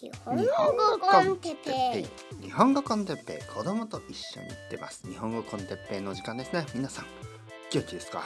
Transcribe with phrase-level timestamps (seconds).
[0.00, 2.44] 日本語 con Teppei。
[2.44, 3.52] 日本語 con Teppei。
[3.52, 5.04] 子供と一緒に行ってます。
[5.08, 6.64] 日本語 con Teppei の時間ですね。
[6.72, 7.06] 皆さん
[7.72, 8.22] 元気ですか？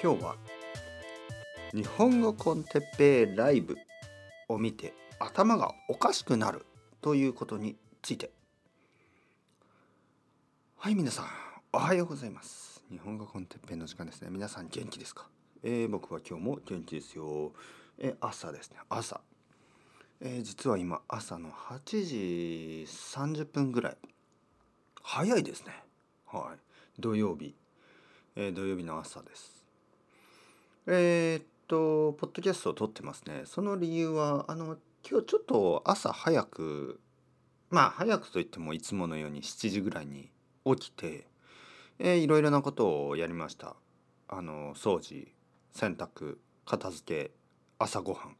[0.00, 0.36] 今日は
[1.74, 3.76] 日本語 con Teppei ライブ
[4.48, 6.64] を見て頭がおかしくなる
[7.00, 8.30] ということについて。
[10.76, 11.26] はい皆さん
[11.72, 12.84] おはようございます。
[12.88, 14.28] 日本語 con Teppei の時間ですね。
[14.30, 15.28] 皆さん元気ですか？
[15.64, 17.52] えー、僕は今日も元気ですよ。
[17.98, 18.76] えー朝ですね。
[18.88, 19.20] 朝。
[20.20, 23.96] えー、実は今朝の8時30分ぐらい。
[25.00, 25.72] 早いですね。
[26.26, 27.00] はい。
[27.00, 27.54] 土曜日、
[28.34, 29.64] えー、土曜日の朝です。
[30.88, 33.42] えー、っとポッドキャストを撮ってますね。
[33.44, 34.76] その理由はあの
[35.08, 36.98] 今日ちょっと朝早く
[37.70, 40.32] まあ早くといってもいつものように7時ぐらいに
[40.64, 41.28] 起きて、
[42.00, 43.76] えー、いろいろなことをやりました。
[44.26, 45.28] あの掃除
[45.72, 47.30] 洗濯片付け
[47.78, 48.36] 朝ごはん。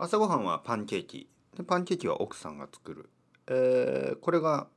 [0.00, 1.28] 朝ごはんはパンケーキ。
[1.56, 3.10] でパンケーキは奥さんが作る、
[3.48, 4.68] えー、これが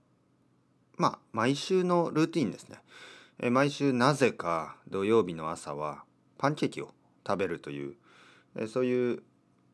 [0.98, 2.80] まあ毎週のルーティンですね、
[3.40, 6.06] えー、毎週なぜか土曜日の朝は
[6.40, 6.90] パンケーキを
[7.26, 7.94] 食べるという、
[8.56, 9.24] えー、そういう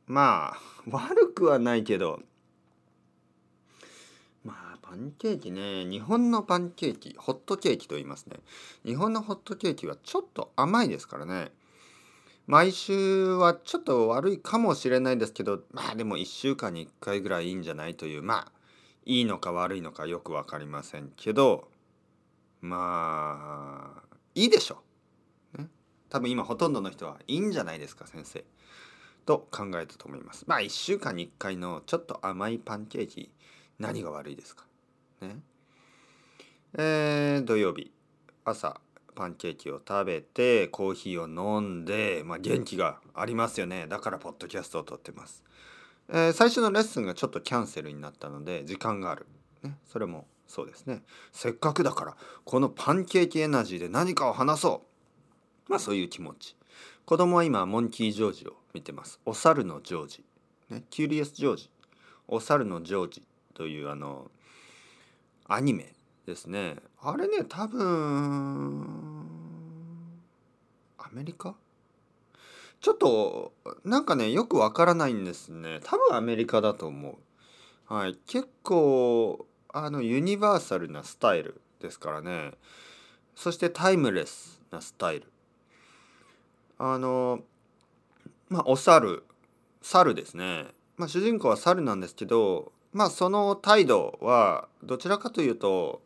[0.05, 0.57] まあ
[0.91, 2.19] 悪くはないけど
[4.43, 5.85] まあパンケーキね。
[5.85, 8.35] 日本のパンケーキホットケーキと言いますね。
[8.85, 11.53] 日本のホットケーキはちょっと甘いですからね。
[12.47, 18.51] 毎週はちょっと悪いかもしれないですけどまあでも1週間に1回ぐらいいいんじゃないというまあ
[19.05, 21.67] いいのか悪いのかよく分かりませんけど
[22.61, 24.81] まあいいでしょ
[25.55, 25.67] う、ね、
[26.09, 28.43] 多分今ほとんどの人はいいんじゃないですか先生。
[29.27, 30.45] と考えたと思います。
[30.47, 33.29] まあ1週間に1回のちょっと甘いパンケーキ
[33.77, 34.63] 何が悪いですか。
[35.21, 35.37] ね。
[36.77, 37.91] えー、土曜日。
[38.45, 38.79] 朝。
[39.17, 43.87] パンケーキを食べてコーヒーを飲んで、まあ、元気がありますよね。
[43.87, 45.43] だからポッドキャストを撮ってます、
[46.09, 49.25] えー、最初のレッスンがちょっとキャンセルになったので時間がある、
[49.63, 51.01] ね、それもそうですね。
[51.31, 54.83] せっかくだからこのパンケーキエナジーで何かを話そ
[55.67, 55.71] う。
[55.71, 56.55] まあそういう気持ち。
[57.05, 59.19] 子供は今モンキー・ジョージを見てます。
[59.25, 60.23] お猿のジョージ、
[60.69, 61.69] ね、キュリエス・ジョージ。
[62.27, 63.23] お猿のジョージ
[63.55, 64.29] というあの
[65.47, 65.93] アニメ
[66.27, 66.75] ですね。
[67.09, 68.85] あれね多分
[70.97, 71.55] アメリカ？
[72.81, 73.53] ちょっと
[73.85, 75.79] なんかねよくわからないんですね。
[75.85, 77.17] 多分アメリカだと思
[77.89, 77.93] う。
[77.93, 78.19] はい。
[78.27, 82.51] 結構あのユニバーサルなスタイルですからね。
[83.35, 85.31] そしてタイムレスなスタイル。
[86.77, 87.39] あの
[88.49, 89.23] まあお猿。
[89.81, 90.65] 猿ですね。
[90.97, 96.01] まあ主人公は猿なんですけどまあその態度はどちらかというと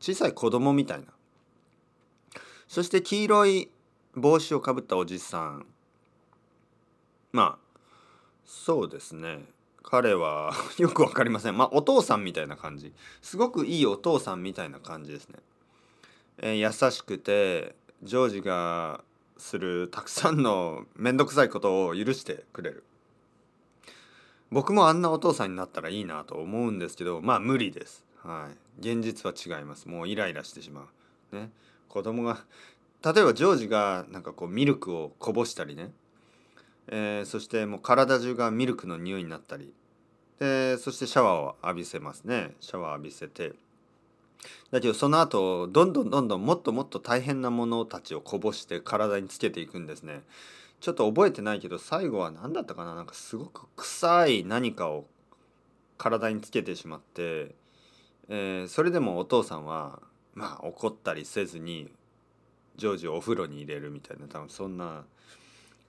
[0.00, 1.06] 小さい子供みたいな。
[2.66, 3.70] そして黄色い
[4.14, 5.66] 帽子をかぶったおじさん。
[7.32, 7.70] まあ
[8.44, 9.44] そうですね。
[9.82, 11.56] 彼は よく分かりません。
[11.56, 12.92] まあお父さんみたいな感じ。
[13.22, 15.38] すごくいいお父さんみたいな感じですね、
[16.38, 19.04] えー、優しくてジョージが
[19.36, 22.84] するたくさんの面倒くさいことを許してくれる。
[24.50, 28.04] 僕もあんなお父さんになったらいいなと思うんですけどまあ無理です。
[28.22, 28.69] はい。
[28.80, 29.88] 現実は違います。
[29.88, 30.88] もうイライラしてしま
[31.32, 31.36] う。
[31.36, 31.50] ね。
[31.88, 32.44] 子供が
[33.04, 35.90] 例えばジョージがなんかこうミルクをこぼしたりね、
[36.88, 39.72] えー、そしてもう体中がミルクの匂いになったり。
[40.38, 42.54] でそしてシャワーを浴びせますね。
[42.60, 43.52] シャワー浴びせて。
[44.70, 50.22] だけどその後どんどんどんどんもっともっと大変なものたちをこぼして体につけていくんですね。
[50.80, 52.94] ちょっと覚えてないけど最後は何だったかな？
[52.94, 55.04] なんかすごく臭い何かを
[55.98, 57.54] 体につけてしまって。
[58.32, 60.00] えー、それでもお父さんは
[60.34, 61.90] まあ怒ったりせずに
[62.76, 65.02] ジョージをお風呂に入れるみたいな多分そんな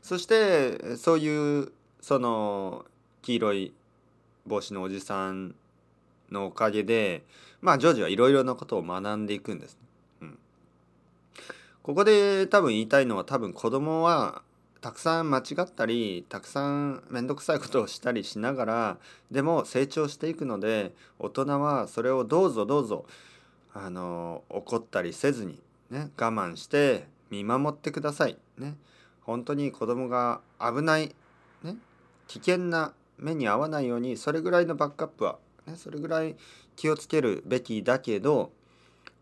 [0.02, 1.72] そしてそういう
[2.02, 2.84] その
[3.22, 3.74] 黄色い
[4.47, 5.53] 帽子のおじさん
[6.31, 7.24] のおかげで
[7.62, 9.78] まあジョージはいろいろなことを学んでいくんです、
[10.22, 10.40] うん、
[11.84, 14.41] ここで多分言いたいのは多分子供は
[14.81, 18.97] たくさん間違ったりたくさん面倒くさいことをしたりしながら
[19.29, 23.05] でも成長していくので大人はそれをどうぞどうぞ
[23.73, 25.59] あの怒ったりせずに、
[25.91, 28.37] ね、我慢して見守ってください。
[28.57, 28.75] ね、
[29.22, 31.16] 本当に子供が危ない、
[31.63, 31.77] ね、
[32.27, 35.37] 危険な目に遭わないようにそれぐらいのバックアップは、
[35.67, 36.35] ね、それぐらい
[36.75, 38.51] 気をつけるべきだけど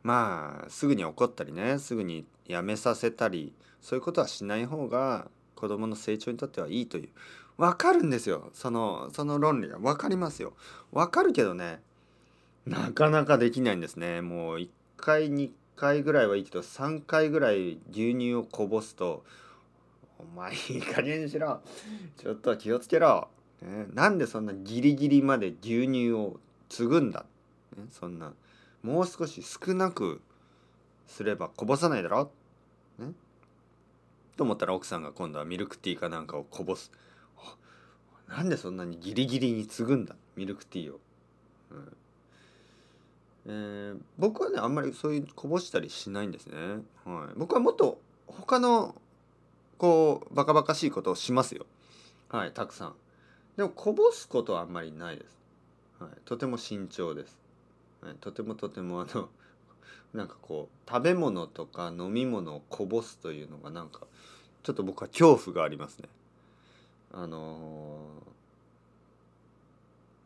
[0.04, 5.28] まあすぐに怒ったりねすぐにやめさせたりそういうことはしない方が
[5.60, 7.10] 子供の成長にとってはいいという。
[7.58, 8.52] 分かるんですよ。
[8.54, 10.54] そのその論理は分かりますよ。
[10.94, 11.82] 分かるけどね
[12.66, 14.22] なかなかできないんですね。
[14.22, 19.26] もう1回2回ぐらいはいいけど3回ぐらい牛乳をこぼすと
[20.20, 21.60] 「お前いい加減にしろ。
[22.18, 23.28] ちょっと気をつけろ」
[23.62, 26.40] ね、なんでそんなギリギリまで牛乳を
[26.70, 27.26] 継ぐんだ、
[27.76, 28.34] ね、そんな
[28.84, 30.22] もう少し少なく
[31.08, 32.32] すればこぼさないだろ、
[33.00, 33.12] ね、
[34.40, 36.94] と思ったら奥さんが今度はミルクティーかなんかをこぼす。
[38.30, 40.16] なんでそんなにギリギリに継ぐんだ？
[40.38, 41.00] ミルクティーを、
[41.72, 41.98] うん。
[43.48, 46.56] えー、僕はねあんまりそういうこぼしたりしないんですね、
[47.04, 48.96] はい、僕はもっと他の
[49.78, 51.66] こうバカバカしいことをしますよ。
[52.30, 52.94] はいたくさん。
[53.58, 55.38] でもこぼすことはあんまりないです、
[56.00, 57.38] はい、とても慎重です、
[58.02, 59.28] はい、とてもとてもあの
[60.14, 64.02] なんかこう食べ物とか飲み物をこぼすというのがなんか
[64.64, 66.10] ちょっと僕は恐怖がありますね。
[67.12, 68.00] あの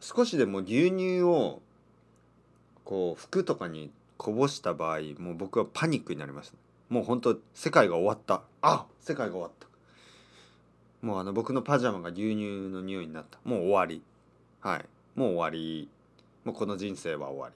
[0.01, 1.61] ー、少しでも牛乳を
[2.83, 6.57] こう服とかにこぼした場合もう僕はパニックになりました
[6.89, 8.43] もう本当世界が終わった。
[8.61, 9.67] あ世界が終わった。
[11.01, 13.39] もうあの僕のパジャマが牛乳の匂いになった。
[13.43, 14.03] もう終わり。
[14.61, 14.85] はい。
[15.15, 15.89] もう終わり。
[16.45, 17.49] もうこの人生は終わ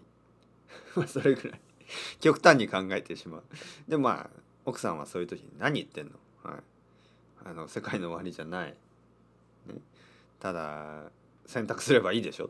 [0.96, 1.08] り。
[1.08, 1.62] それぐらい。
[2.20, 3.44] 極端に考えてしまう。
[3.88, 6.14] でもまあ奥さんはそういう時に何言ってんの？
[6.44, 6.64] はい。
[7.46, 8.76] あの世界の終わりじゃない、
[9.68, 9.76] ね、
[10.40, 11.04] ただ
[11.46, 12.50] 選択すればいいでしょ、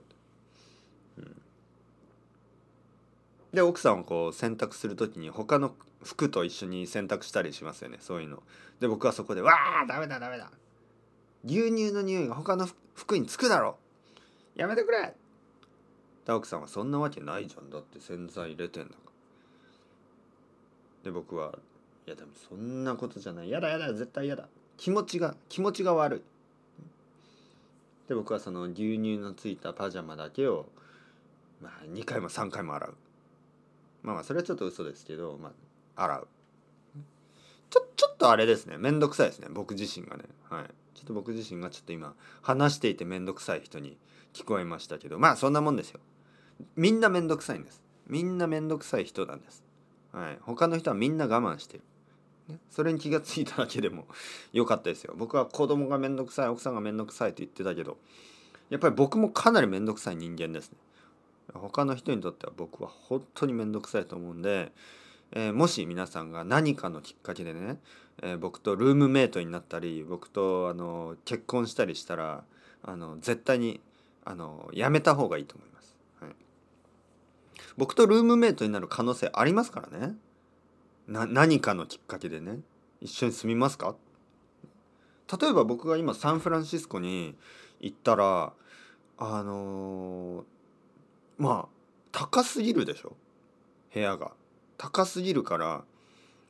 [1.17, 1.35] うん、
[3.53, 7.97] で奥さんをこう洗濯する時に他の服と一緒に洗濯したりしますよね。
[8.01, 8.41] そういうの。
[8.79, 10.51] で僕はそこで「わあダメだダメだ。
[11.45, 13.77] 牛乳の匂いが他の服につくだろ。
[14.55, 15.15] やめてくれ!」
[16.27, 17.69] 奥さんは「そんなわけないじゃん。
[17.69, 18.99] だって洗剤入れてんだか」
[21.07, 21.57] で僕は
[22.05, 23.49] 「いやでもそんなことじゃない。
[23.49, 24.49] やだやだ絶対やだ。
[24.75, 26.21] 気持ちが気持ちが悪い」
[28.09, 30.65] で僕はその牛乳のついたパジャマだけを、
[31.61, 32.93] まあ、2回も3回も洗う。
[34.03, 35.53] まあまあそれはちょっと嘘ですけど、ま
[35.95, 36.27] あ、洗う。
[37.69, 38.77] ちょちょっとあれですね。
[38.77, 39.47] めんどくさいですね。
[39.49, 40.25] 僕自身がね。
[40.49, 40.65] はい。
[40.93, 43.97] ちょっと僕自身がちょっと今話していてめんどくさい人に
[44.33, 46.01] 聞こえましたけどまあそんなもんですよ。
[46.75, 47.81] みんなめんどくさいんです。
[48.07, 49.63] みんなめんどくさい人なんです。
[50.11, 50.37] はい。
[50.41, 51.83] 他の人はみんな我慢してる。
[52.49, 54.07] ね、それに気がついただけでも
[54.53, 55.13] 良かったですよ。
[55.17, 57.97] 僕は子供がめんどくさい奥さんがめんどくさいって言ってたけど
[58.69, 60.77] やっぱり僕もかなりめんどくさい人間ですね。
[61.53, 64.71] 他の人にとっては僕は本当に面倒くさいと思うんで、
[65.31, 67.79] えー、もし皆さんが何かのきっかけでね、
[68.21, 72.43] えー、僕とルームメイトになったり僕とあの結婚したりしたら
[72.83, 73.81] あの絶対に
[74.25, 75.76] あのやめた方がいいと思います、
[77.77, 80.15] 僕とルームメイトになる可能性ありますからね。
[81.07, 82.59] な何かのきっかけでね。
[83.01, 83.95] 一緒に住みますか？
[85.39, 87.35] 例えば僕が今サンフランシスコに
[87.79, 88.53] 行ったら
[89.17, 90.43] あのー
[91.37, 91.77] まあ
[92.11, 93.15] 高すぎるでしょ？
[93.93, 94.31] 部屋が。
[94.77, 95.83] 高すぎるから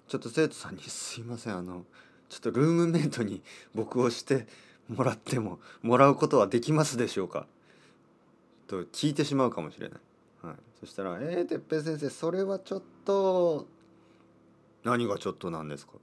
[0.08, 1.58] ちょっと生徒さんに「すいません。
[1.58, 1.86] あの
[2.30, 3.42] ちょっとルームメイトに
[3.74, 4.48] 僕をして
[4.90, 7.48] もらってももらうことはできますでしょうか?」
[8.68, 10.00] と聞いてしまうかもしれない。
[10.80, 13.68] そしたら「えー、てっぺ先生それはちょっと
[14.84, 15.94] 何がちょっとなんですか?」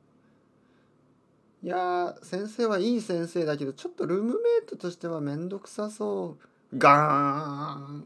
[1.62, 6.49] いや先生はいい先生だけどちょっとルームメイトとしては面倒くさそう。
[6.76, 8.05] ガーン。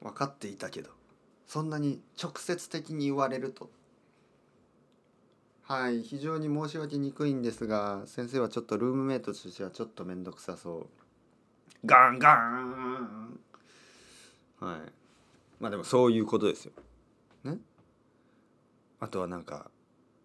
[0.00, 0.90] 分かっていたけど。
[1.46, 3.68] そんなに直接的に言われると。
[5.64, 10.88] はい非常に申し訳にくいんですが先生はちょっとルームメイトとしてはちょっと面倒くさそ
[11.84, 11.86] う。
[11.86, 13.40] ガンガン。
[14.58, 14.99] はい。
[15.60, 16.72] まあでもそういうことですよ。
[17.44, 17.58] ね？
[18.98, 19.70] あとはなんか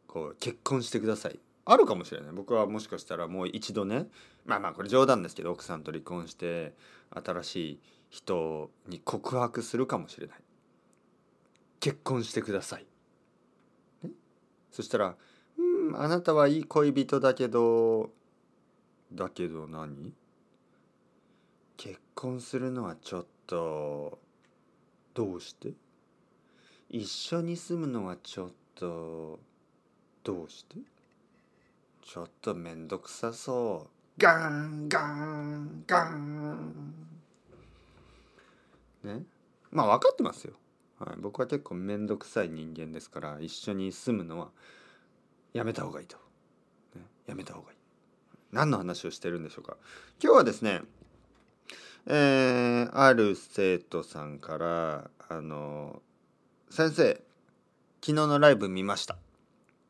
[0.08, 1.40] こう結婚してください。
[1.66, 2.32] あるかもしれない。
[2.32, 4.08] 僕はもしかしたらもう一度ね
[4.46, 6.74] まあまあこれ冗談ですけど奥さんと離婚して
[7.10, 10.38] 新しい人に告白するかもしれない。
[11.80, 12.86] 結婚してください、
[14.04, 14.12] ね、
[14.72, 15.16] そしたら
[15.58, 18.12] 「うんあなたはいい恋人だけど
[19.12, 20.14] だけど何？
[21.78, 24.20] 結婚するのはちょっと
[25.16, 25.74] どうして？
[26.90, 29.40] 一緒に住むのはちょっと
[30.24, 30.76] どうして？
[32.04, 34.22] ちょっとめんどくさそう。
[34.22, 36.94] ガンガンガン。
[39.04, 39.24] ね？
[39.72, 40.54] まあ分かってますよ、
[41.00, 44.50] はい、僕は結構面倒くさい人間ですから一緒に住むのは
[45.54, 46.18] やめた方がいいと、
[46.96, 47.78] ね、やめた方がいい。
[48.52, 49.78] 何の話をしてるんでしょうか。
[50.24, 50.82] 今日はですね
[52.08, 56.02] えー、ある生徒さんからあの
[56.70, 57.14] 先生
[58.02, 59.18] 昨日のライブ見ました。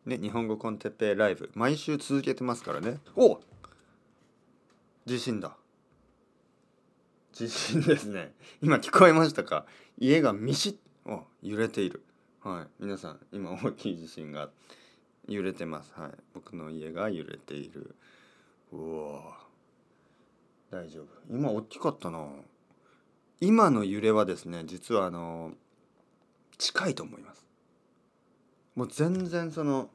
[0.05, 1.51] ね日本語コンテッペライブ。
[1.55, 2.99] 毎週続けてますからね。
[3.15, 3.41] お
[5.05, 5.57] 自信だ。
[7.33, 8.33] 地震ですね。
[8.61, 9.65] 今聞こえましたか？
[9.97, 12.01] 家がミシッ揺れている。
[12.41, 12.83] はい。
[12.83, 14.49] 皆さん今大きい地震が
[15.27, 15.91] 揺れてます。
[15.97, 16.11] はい。
[16.33, 17.95] 僕の家が揺れている。
[18.71, 19.33] うお
[20.71, 21.07] 大丈夫。
[21.29, 22.27] 今大きかったな。
[23.39, 25.51] 今の揺れはですね実はあの
[26.57, 27.45] 近いと思います。
[28.75, 29.89] もう全然その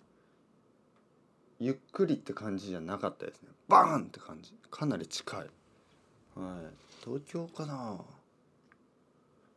[1.59, 3.49] ゆっくりって感じじゃなかったですね。
[3.69, 4.55] バーンって感じ。
[4.71, 5.41] かなり近い。
[5.41, 5.51] はい。
[7.05, 8.01] 東京かな。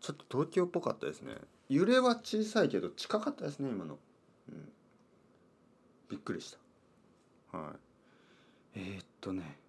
[0.02, 1.36] ちょっと東京っぽかったですね。
[1.70, 3.98] 揺れは小さいけど近かったですね今の、
[4.50, 4.70] うん、
[6.10, 6.56] びっくりし
[7.52, 7.58] た。
[7.58, 7.72] は
[8.76, 8.80] い。
[8.80, 9.63] えー、っとね。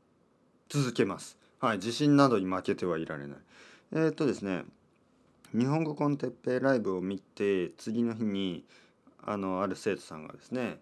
[0.75, 1.39] 続けます。
[1.61, 3.39] はい地震などに負けてはいられない。
[3.93, 4.65] えー、っとですね
[5.57, 8.65] 日本語コンテッペイライブを見て次の日に
[9.23, 10.81] あのある生徒さんがですね、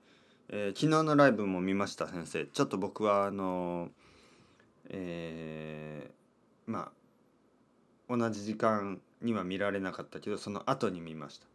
[0.48, 2.46] えー、昨日のライブも見ました先生。
[2.46, 3.90] ちょっと僕はあの
[4.88, 6.90] えー、ま
[8.08, 11.46] あ同じ時間には見られなかったけどその後に見ました、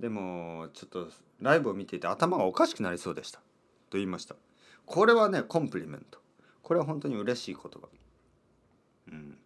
[0.00, 1.08] でもちょっと
[1.40, 3.38] ライブを見ていて頭がおかしくなりそうでした。
[3.38, 3.44] と
[3.92, 4.34] 言いました。
[4.84, 6.18] これはねコンプリメント。
[6.62, 7.88] これは本当に嬉しい言葉。
[9.08, 9.38] うん。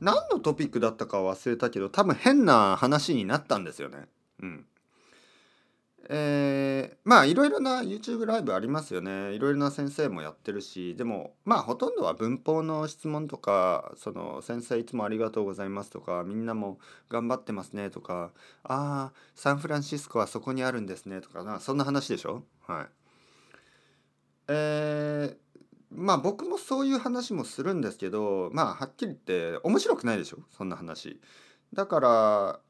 [0.00, 4.06] 何のトピックだったか忘れたけど多分変な話になったんですよね。
[4.40, 4.66] うん。
[6.08, 9.32] えー、まあいろいろな YouTube ライブありますよね。
[9.34, 10.96] いろいろな先生もやってるし。
[10.96, 18.32] でもまあほとんどは文法の質問とかその先生いつもありがとうございますとかみんなも頑張ってますねとか
[18.64, 22.42] ああサンフランシスコはそこにあるんですねとかなそんな話でしょ？
[22.66, 22.86] はい。
[24.48, 25.36] えー、
[25.94, 31.20] まあ僕もそういう話もするんですけどまあはっきり言って面白くないでしょそんな話。
[31.72, 32.60] だから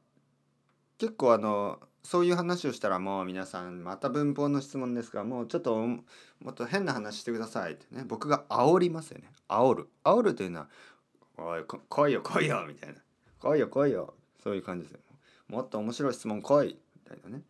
[0.98, 6.02] 結構あのそういう話をしたらもう皆さんまた文法の質問ですがもうちょっとも
[6.50, 8.04] っと変な話してくださいってね。
[8.06, 9.30] 僕が煽りますよね。
[9.48, 9.88] 煽る。
[10.04, 10.68] 煽るというのは
[11.38, 13.00] 「おい来いよ来いよ」みたいな
[13.40, 15.00] 「来いよ来いよ」そういう感じですよ。
[15.48, 16.78] もっと面白い質問来い。
[16.96, 17.44] みたいなね。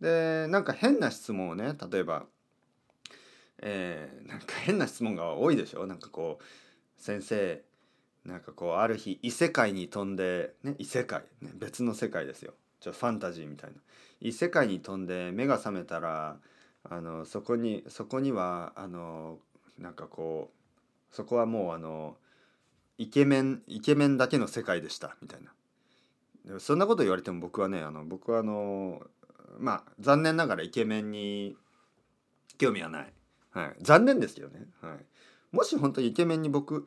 [0.00, 2.26] でなんか変な質問をね例えば
[3.60, 5.86] えー、なんか変な質問が多いでしょ？
[5.86, 7.62] なんかこう先生
[8.24, 12.54] なんかこうある日異世界に飛んでね異世界、ね、別の世界ですよ。
[12.80, 13.76] ちょファンタジーみたいな。
[14.20, 16.36] 異世界に飛んで目が覚めたら
[16.84, 19.38] あのそこにそこにはあの
[19.78, 22.16] なんかこうそこはもうあの
[22.98, 25.16] イケメンイケメンだけの世界でした。
[25.22, 25.52] みたいな。
[26.58, 29.02] そんなこと言われても僕はねあの僕はあの
[29.58, 31.56] まあ残念ながらイケメンに
[32.56, 33.12] 興味はない、
[33.58, 36.86] はい、残念ですけどね、はい、もし本当にイケメンに僕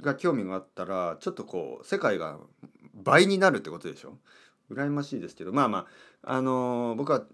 [0.00, 2.38] が興味があったらちょっとこう世界が
[2.94, 4.16] 倍になるってことでしょ？
[4.70, 5.52] 羨ましいですけど。
[5.52, 5.86] まあま
[6.22, 7.24] ああのー、僕は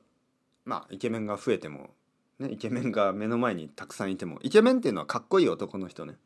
[0.64, 1.90] まあイケメンが増えても、
[2.38, 6.16] ね、イケメンが目の前にたくさんいてもイケメンっていうのはかっこいい男の人ね。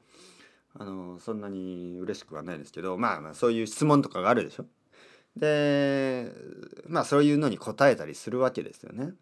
[0.78, 4.66] あのー、そんなに嬉しくはないですけどまあまあそういう質問とかがあるでしょ？
[5.36, 6.30] で
[6.86, 9.14] まあそういうのに答えたりするわけですよね。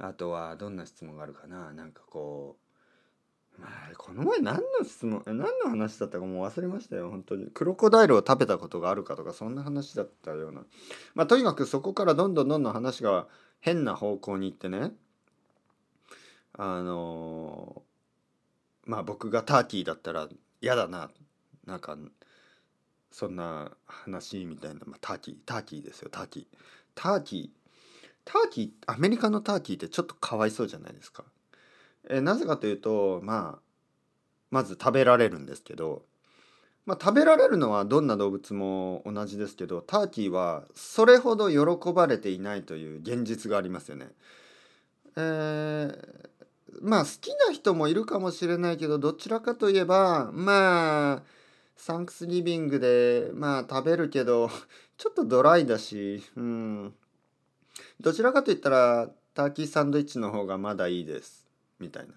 [0.00, 1.72] あとはどんな質問があるかな？
[1.72, 7.10] なんかこうまあ、この前何の質問何の話だったかもう忘れましたよ。
[7.10, 7.48] 本当に。
[7.48, 10.62] クロコダイルを食べたことがあるかとかそんな話だったような。
[11.14, 13.26] まあとにかくそこからどんどんどんどん話が
[13.60, 14.92] 変な方向に行ってね。
[16.54, 17.82] あの
[18.86, 20.28] まあ僕がターキーだったら
[20.62, 21.10] 嫌だな。
[21.66, 21.98] なんか
[23.10, 26.58] そんな話みたいな、まあ、ターキーターキーですよターキー。
[26.94, 27.59] ターキー
[28.30, 31.24] ターキーアメリカのターキーってちょっとかわいそうじゃないですか
[32.08, 33.62] えなぜかというとまあ
[34.52, 36.04] まず食べられるんですけど、
[36.86, 44.08] まあ、食べられるのはどんな動物も同じですけどターキーはそれほど喜ばれていないという現実がありますよね。
[45.16, 45.96] えー、
[46.82, 51.22] まあ好きな人もいるかもしれないけどどちらかといえばまあ
[51.76, 54.50] サンクスギビングでまあ食べるけど
[54.98, 56.94] ちょっとドライだしうん
[58.00, 61.46] どちらかといったらターキーサンドイッチの方がまだいいです。
[61.78, 62.14] みたいな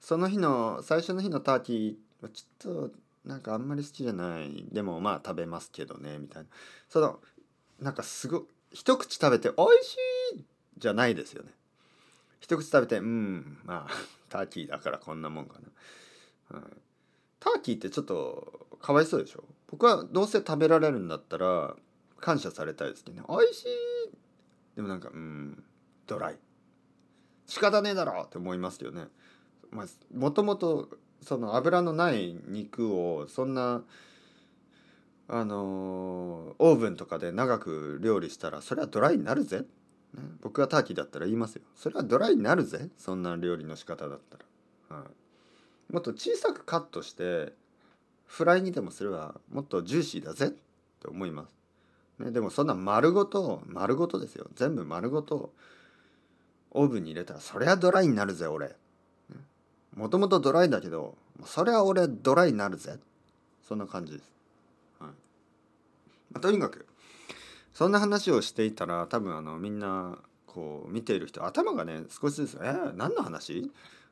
[0.00, 6.48] その日の最初の日のターキーはちょっとなんかあんまり好きじゃないでもまあ食べますけどねみたいな
[6.88, 7.20] その
[7.80, 9.96] なんかすご一口食べて「美味し
[10.40, 10.44] い!」
[10.78, 11.50] じゃないですよね
[12.40, 13.92] 一口食べて「うんまあ
[14.28, 15.58] ターキーだからこんなもんか
[16.50, 16.70] な」はい、
[17.38, 19.44] ターキーってちょっとかわいそうでしょ？
[19.68, 21.76] 僕はどうせ食べられるんだったら
[22.20, 23.68] 感謝されたいですけどね「美味しい!」
[24.76, 25.62] でもなんかうん
[26.06, 26.38] ドライ。
[27.46, 29.06] 仕方ねえだろって思いますよね。
[29.70, 30.88] まあ、もともと
[31.22, 33.82] その油のない肉をそんな
[35.28, 39.64] あのオーブンとかで長く料理したらそれはドライになるぜ、ね、
[40.40, 41.62] 僕がターキーだったら言いますよ。
[41.74, 42.88] それはドライになるぜ。
[42.98, 44.38] そんな料理の仕方だった
[44.90, 45.04] ら、は
[45.90, 47.52] い、もっと小さくカットして
[48.26, 51.54] フライにでもすればもっとジューシーだぜって思います、
[52.18, 54.46] ね、でもそんな丸ごと丸ごとですよ。
[54.54, 55.52] 全部丸ごと
[56.70, 58.76] オーブンに入れたらそりゃドライになるぜ俺。
[59.94, 62.98] もともとドライだけどそれは俺ドライになるぜ。
[63.66, 64.30] そんな感じです、
[64.98, 65.10] はい。
[65.10, 66.86] まあ、とにかく
[67.72, 73.70] そんな話をしていたら多分あのみんなこう見ている人頭がね少しずつ「えー、何の話?」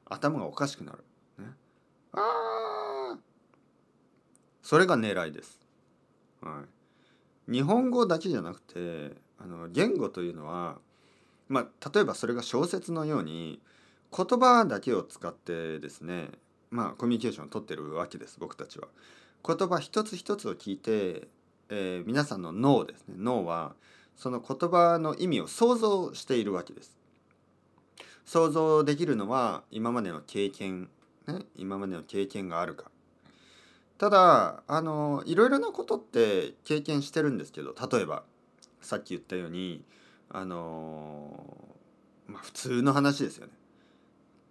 [0.08, 0.98] 頭がおかしくなる。
[1.38, 1.54] ね、
[2.12, 3.18] あ
[4.62, 5.60] それが狙いです。
[6.40, 6.68] はい、
[7.50, 10.78] 日本語だけじゃなくてあの言語というのは、
[11.48, 13.60] まあ、例えばそれが小説のように
[14.16, 16.28] 言葉だけを使ってですね
[16.70, 18.88] まあコミュニケーションをとってるわけです僕たちは。
[19.46, 21.28] 言葉一つ一つを聞いて、
[21.70, 23.74] えー、皆さんの脳ですね脳は
[24.14, 26.98] その言葉の意味を想像しているわけです。
[28.26, 30.90] 想像できるのは今までの経験、
[31.26, 32.90] ね、今までの経験があるか。
[34.00, 38.22] ただあのいろいろなことって経験してるんですけど例えば
[38.80, 39.84] さっき言ったように
[40.30, 41.44] あの
[42.26, 43.52] まあ普通の話ですよね。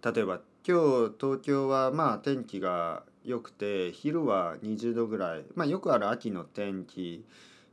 [0.04, 7.24] 例えば今日東京はまあ天気が良くて昼は20度ぐらい、まあ、よくある秋の天気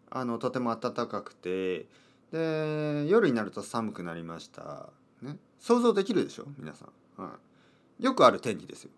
[0.09, 1.85] あのとても暖かくて
[2.31, 4.89] で夜になると寒くなりました、
[5.21, 6.45] ね、想像できるでしょ？
[6.57, 6.85] 皆さ
[7.19, 7.33] ん、は
[7.99, 8.89] い、よくある天気ですよ。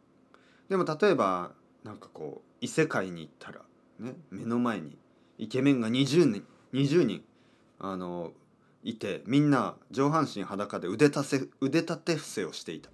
[0.70, 1.52] でも例えば
[1.84, 3.62] なんかこう異世界に行ったら、
[4.00, 4.98] ね、目の前に
[5.38, 7.24] イケメンが20人 ,20 人
[7.80, 8.34] あの
[8.84, 12.90] いてみんな上半身裸で腕立て腕立て伏せをしていた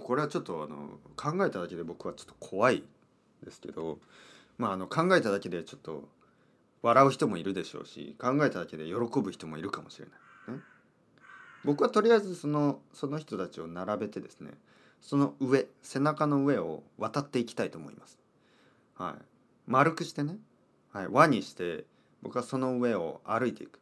[0.00, 2.82] これはちょっとあの考えただけで僕はちょっと怖い
[3.42, 3.98] ですけど
[4.58, 6.08] まああの考えただけでちょっと
[6.82, 10.12] 笑う人もいるでしょうし考えただけで喜ぶ人もいるかもしれな
[10.54, 10.56] い。
[10.56, 10.62] ね、
[11.64, 14.52] 僕はとりあえずそのその人たちを並べてですね
[15.00, 18.18] その上背中の上を渡っていきたいと思います。
[18.94, 19.24] はい、
[19.66, 20.38] 丸くしてね、
[20.92, 21.84] はい、輪にして
[22.22, 23.78] 僕はその上を歩いていく、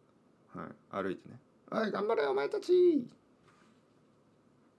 [0.54, 1.38] はい、歩いてね
[1.70, 3.08] 「はい頑張れお前たち!」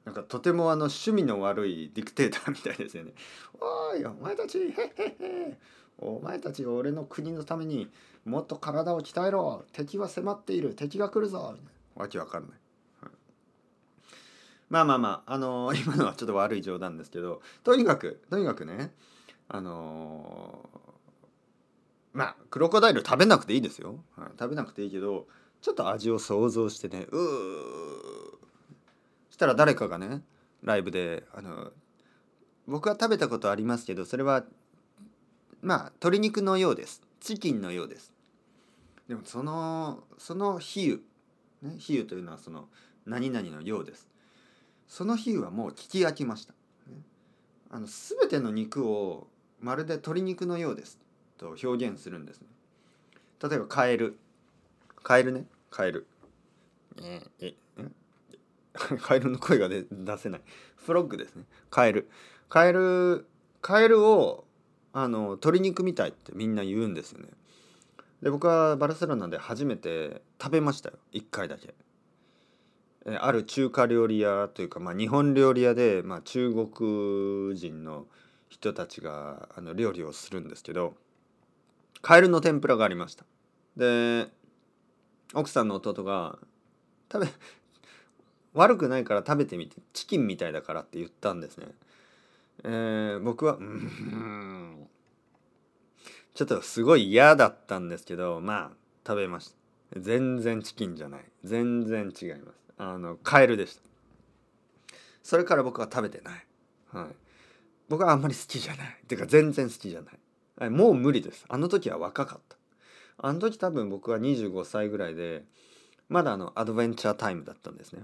[0.05, 3.13] なんかとてもあの趣味の悪いディクテーターみたいですよね。
[3.59, 5.57] おいお前たちへへへ
[5.97, 7.89] お前たち俺の国のために
[8.23, 10.75] もっと体を鍛えろ敵は迫っている。
[10.75, 11.55] 敵が来るぞ!
[11.95, 12.51] わけわかんな、い、
[14.69, 18.93] まあまあまああのー、 今のはちょっと悪い冗談ですけどとにかくとにかくね
[19.47, 25.27] あのー、まあクロコダイル食べなくていいですよ、はい、食べなくていいけど
[25.61, 28.37] ちょっと味を想像してねうー
[29.29, 30.23] したら誰かがね
[30.63, 31.71] ライブであの
[32.67, 34.45] 僕は食べたことありますけどそれは
[35.61, 37.01] まあ鶏肉のようです。
[37.19, 38.13] チキンのようです。
[39.07, 41.01] でもそのその比
[41.61, 42.67] 喩ね比喩というのはその
[43.05, 44.07] 何々のようです。
[44.87, 46.53] その比喩はもう聞き飽きました、
[47.69, 49.27] あの全ての肉を
[49.59, 50.99] まるで鶏肉のようです
[51.37, 52.47] と表現するんですね。
[53.41, 54.17] 例えばカエル。
[55.03, 55.45] カエルね。
[55.69, 56.07] カエル。
[57.01, 57.55] ええ
[59.01, 59.85] カエルの声が出
[60.17, 60.41] せない。
[60.75, 61.45] フロッグですね。
[61.69, 62.09] カエル。
[62.49, 63.25] カエル
[63.61, 64.45] カエルを
[64.93, 67.29] あの鶏肉みたいってみんな言うんですよね。
[68.21, 70.97] で僕はバルセロナで初めて食べましたよ。
[71.13, 71.73] 1回だけ。
[73.05, 78.07] ある中華料理屋というか、まあ、日本料理屋で、まあ、中国人の
[78.49, 80.95] 人たちがあの料理をするんですけど
[82.01, 83.25] カエルの天ぷらがありました。
[83.77, 84.27] で
[85.33, 86.37] 奥さんの弟が
[87.11, 87.31] 食べ
[88.53, 91.67] 悪くないから食べてみてチキンみたいだからって言ったんですね。
[92.63, 94.87] えー、僕はうん。
[96.33, 98.71] ちょっとすごい嫌だったんですけどまあ
[99.05, 99.99] 食べました。
[99.99, 101.25] 全然チキンじゃない。
[101.43, 102.64] 全然違います。
[102.77, 103.81] あのカエルでした。
[105.23, 106.45] それから僕は食べてない、
[106.91, 107.07] はい、
[107.89, 108.97] 僕はあんまり好きじゃない。
[109.07, 110.19] てか全然好きじゃない、
[110.57, 111.45] はい、もう無理です。
[111.47, 112.57] あの時は若かった。
[113.17, 115.43] あの時多分僕は25歳ぐらいで
[116.09, 118.03] まだあのアドベンチャータイムだったんですね。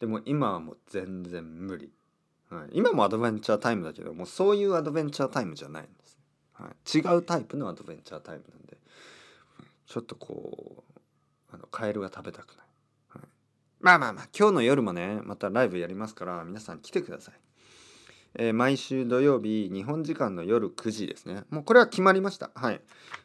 [0.00, 1.90] でも今はもう全然無理、
[2.50, 6.18] はい、今もアドベンチャータイムだけどもうそういうアドベンチャータイムじゃないんです、
[6.52, 8.76] はい、違うタイプのアドベンチャータイムなんで。
[9.86, 11.00] ちょっとこう
[11.52, 12.63] あのカエルが食べたくない、
[13.84, 17.34] まあまあまあ今日の夜もねまたライブやりますから皆さん来てください。
[18.36, 21.42] えー、毎週土曜日日本時間の夜9時ですね。
[21.50, 22.50] もうこれは決まりました。
[22.54, 22.80] はい、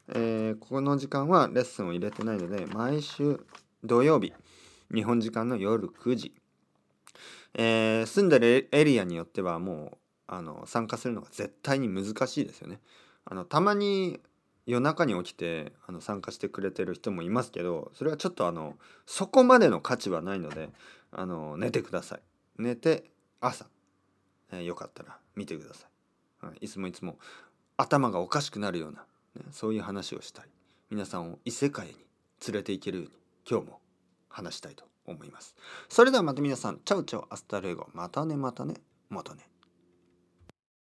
[0.09, 3.39] えー、この時間はレッスンを入れてないので毎週
[3.85, 4.33] 土曜日
[4.93, 6.33] 日本時間の夜9時、
[7.53, 12.81] えー、住んでるエリアによってはもうあの参加するのが絶対に難しいですよね。
[13.23, 14.19] あのたまに
[14.69, 18.75] 夜中に起きてあの参加してくれてる人もいますけどそれはちょっとあの
[19.07, 20.69] そこまでの価値はないので
[21.11, 22.19] あの寝てください。
[22.59, 23.05] 寝て
[23.41, 23.65] 朝、
[24.51, 25.87] えー、よかったら見てくださ
[26.43, 26.45] い。
[26.45, 27.17] はい、いつもいつも
[27.77, 29.05] 頭がおかしくなるような、
[29.35, 30.45] ね、そういう話をしたい
[30.91, 31.93] 皆さんを異世界に
[32.47, 33.11] 連れて行けるように
[33.49, 33.79] 今日も
[34.29, 35.55] 話したいと思います。
[35.89, 37.87] それではまた皆さん、 chao chao hasta luego。
[37.93, 38.75] またねまたね、
[39.09, 39.49] またね。